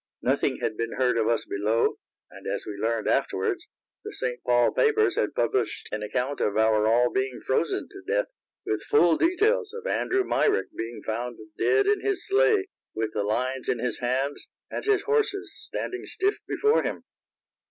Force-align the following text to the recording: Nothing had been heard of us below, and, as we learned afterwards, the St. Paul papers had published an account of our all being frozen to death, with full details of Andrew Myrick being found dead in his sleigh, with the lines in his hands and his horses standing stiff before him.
Nothing 0.23 0.61
had 0.61 0.75
been 0.77 0.93
heard 0.93 1.15
of 1.19 1.27
us 1.27 1.45
below, 1.45 1.99
and, 2.31 2.47
as 2.47 2.65
we 2.65 2.73
learned 2.73 3.07
afterwards, 3.07 3.67
the 4.03 4.11
St. 4.11 4.43
Paul 4.43 4.71
papers 4.71 5.13
had 5.15 5.35
published 5.35 5.87
an 5.91 6.01
account 6.01 6.41
of 6.41 6.57
our 6.57 6.87
all 6.87 7.11
being 7.11 7.39
frozen 7.45 7.87
to 7.87 8.01
death, 8.07 8.25
with 8.65 8.81
full 8.81 9.15
details 9.15 9.71
of 9.75 9.85
Andrew 9.85 10.23
Myrick 10.23 10.69
being 10.75 11.03
found 11.05 11.37
dead 11.55 11.85
in 11.85 12.01
his 12.01 12.25
sleigh, 12.25 12.65
with 12.95 13.13
the 13.13 13.21
lines 13.21 13.69
in 13.69 13.77
his 13.77 13.99
hands 13.99 14.47
and 14.71 14.83
his 14.85 15.03
horses 15.03 15.51
standing 15.53 16.05
stiff 16.07 16.39
before 16.47 16.81
him. 16.81 17.03